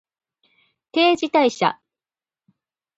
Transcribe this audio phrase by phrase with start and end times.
[0.91, 1.79] 定時退社